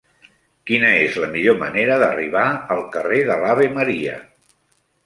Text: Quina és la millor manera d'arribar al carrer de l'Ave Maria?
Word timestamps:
Quina 0.69 0.89
és 1.01 1.17
la 1.25 1.29
millor 1.35 1.59
manera 1.65 1.99
d'arribar 2.05 2.47
al 2.79 2.83
carrer 2.97 3.21
de 3.31 3.39
l'Ave 3.45 3.71
Maria? 3.79 4.19